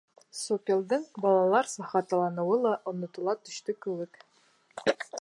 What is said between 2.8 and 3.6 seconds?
онотола